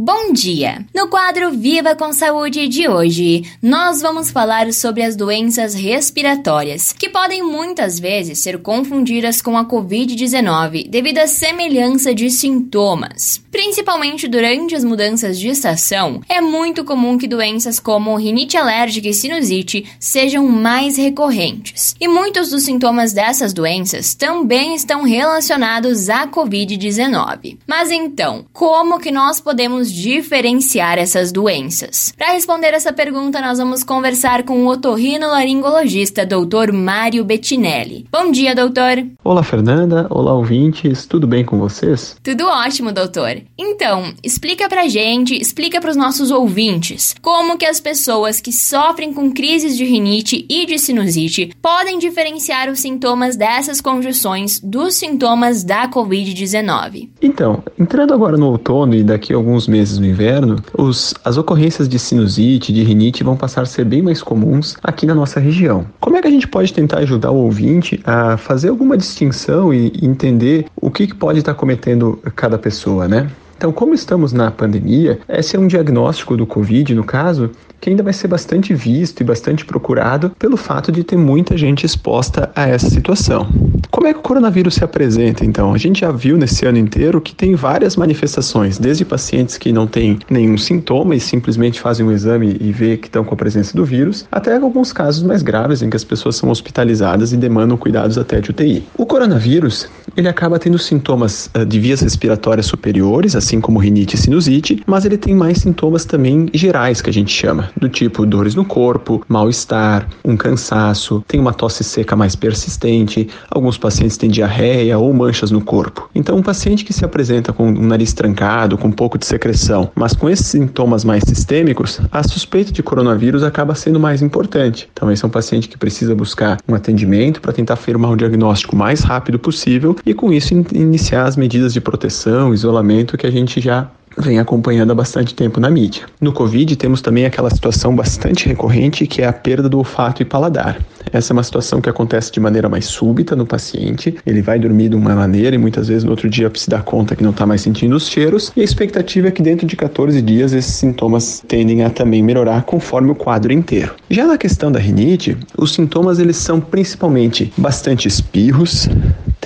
[0.00, 0.86] Bom dia!
[0.94, 7.08] No quadro Viva com Saúde de hoje, nós vamos falar sobre as doenças respiratórias, que
[7.08, 13.42] podem muitas vezes ser confundidas com a Covid-19 devido à semelhança de sintomas.
[13.50, 19.12] Principalmente durante as mudanças de estação, é muito comum que doenças como rinite alérgica e
[19.12, 27.58] sinusite sejam mais recorrentes, e muitos dos sintomas dessas doenças também estão relacionados à Covid-19.
[27.66, 32.12] Mas então, como que nós podemos podemos diferenciar essas doenças?
[32.16, 36.72] Para responder essa pergunta, nós vamos conversar com o otorrinolaringologista Dr.
[36.72, 38.06] Mário Bettinelli.
[38.10, 39.04] Bom dia, doutor.
[39.24, 40.06] Olá, Fernanda.
[40.10, 41.06] Olá, ouvintes.
[41.06, 42.16] Tudo bem com vocês?
[42.22, 43.40] Tudo ótimo, doutor.
[43.56, 49.12] Então, explica pra gente, explica para os nossos ouvintes, como que as pessoas que sofrem
[49.12, 55.64] com crises de rinite e de sinusite podem diferenciar os sintomas dessas conjunções dos sintomas
[55.64, 57.08] da COVID-19.
[57.22, 61.88] Então, entrando agora no outono e daqui a alguns meses no inverno, os, as ocorrências
[61.88, 65.86] de sinusite, de rinite vão passar a ser bem mais comuns aqui na nossa região.
[66.00, 69.92] Como é que a gente pode tentar ajudar o ouvinte a fazer alguma distinção e
[70.02, 73.28] entender o que, que pode estar cometendo cada pessoa, né?
[73.58, 78.04] Então, como estamos na pandemia, esse é um diagnóstico do Covid, no caso, que ainda
[78.04, 82.68] vai ser bastante visto e bastante procurado pelo fato de ter muita gente exposta a
[82.68, 83.48] essa situação.
[83.90, 85.72] Como é que o coronavírus se apresenta, então?
[85.74, 89.86] A gente já viu nesse ano inteiro que tem várias manifestações, desde pacientes que não
[89.86, 93.76] têm nenhum sintoma e simplesmente fazem um exame e vê que estão com a presença
[93.76, 97.76] do vírus, até alguns casos mais graves em que as pessoas são hospitalizadas e demandam
[97.76, 98.84] cuidados até de UTI.
[98.96, 99.88] O coronavírus,
[100.18, 105.04] ele acaba tendo sintomas uh, de vias respiratórias superiores, assim como rinite e sinusite, mas
[105.04, 109.24] ele tem mais sintomas também gerais que a gente chama do tipo dores no corpo,
[109.28, 115.52] mal-estar, um cansaço, tem uma tosse seca mais persistente, alguns pacientes têm diarreia ou manchas
[115.52, 116.10] no corpo.
[116.12, 119.88] Então, um paciente que se apresenta com um nariz trancado, com um pouco de secreção,
[119.94, 124.88] mas com esses sintomas mais sistêmicos, a suspeita de coronavírus acaba sendo mais importante.
[124.92, 128.74] Então, esse é um paciente que precisa buscar um atendimento para tentar afirmar o diagnóstico
[128.74, 133.30] mais rápido possível e, com isso, in iniciar as medidas de proteção, isolamento que a
[133.30, 136.06] gente já vem acompanhando há bastante tempo na mídia.
[136.20, 140.24] No Covid, temos também aquela situação bastante recorrente que é a perda do olfato e
[140.24, 140.80] paladar.
[141.12, 144.16] Essa é uma situação que acontece de maneira mais súbita no paciente.
[144.26, 147.14] Ele vai dormir de uma maneira e muitas vezes no outro dia se dá conta
[147.14, 148.52] que não está mais sentindo os cheiros.
[148.56, 152.62] E a expectativa é que dentro de 14 dias esses sintomas tendem a também melhorar
[152.62, 153.94] conforme o quadro inteiro.
[154.10, 158.88] Já na questão da rinite, os sintomas eles são principalmente bastante espirros,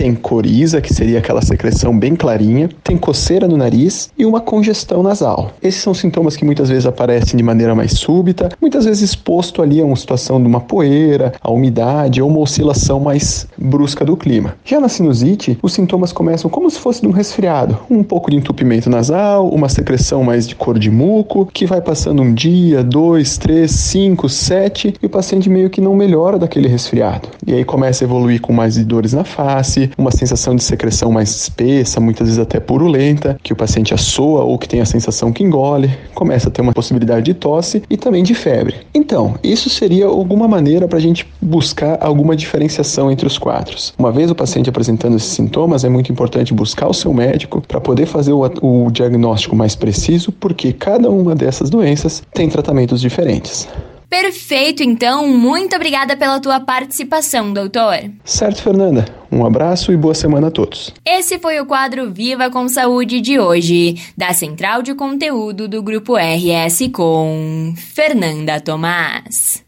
[0.03, 5.01] tem coriza, que seria aquela secreção bem clarinha, tem coceira no nariz e uma congestão
[5.01, 5.53] nasal.
[5.63, 9.81] Esses são sintomas que muitas vezes aparecem de maneira mais súbita, muitas vezes exposto ali
[9.81, 14.57] a uma situação de uma poeira, a umidade ou uma oscilação mais brusca do clima.
[14.65, 18.37] Já na sinusite, os sintomas começam como se fosse de um resfriado, um pouco de
[18.37, 23.39] entupimento nasal, uma secreção mais de cor de muco, que vai passando um dia, dois,
[23.39, 27.29] três, cinco, sete, e o paciente meio que não melhora daquele resfriado.
[27.47, 31.31] E aí começa a evoluir com mais dores na face, uma sensação de secreção mais
[31.31, 35.43] espessa, muitas vezes até purulenta, que o paciente assoa ou que tem a sensação que
[35.43, 38.77] engole, começa a ter uma possibilidade de tosse e também de febre.
[38.95, 43.93] Então, isso seria alguma maneira para a gente buscar alguma diferenciação entre os quadros.
[43.99, 47.81] Uma vez o paciente apresentando esses sintomas, é muito importante buscar o seu médico para
[47.81, 53.69] poder fazer o, o diagnóstico mais preciso, porque cada uma dessas doenças tem tratamentos diferentes.
[54.13, 55.27] Perfeito, então.
[55.27, 57.97] Muito obrigada pela tua participação, doutor.
[58.23, 59.07] Certo, Fernanda.
[59.33, 60.93] Um abraço e boa semana a todos.
[61.03, 66.17] Esse foi o quadro Viva com Saúde de hoje, da Central de Conteúdo do Grupo
[66.17, 69.62] RS com Fernanda Tomás.